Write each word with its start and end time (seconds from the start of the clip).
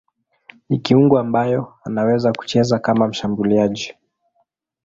Ni 0.69 0.79
kiungo 0.79 1.19
ambaye 1.19 1.63
anaweza 1.85 2.31
kucheza 2.33 2.79
kama 2.79 3.07
mshambuliaji. 3.07 3.93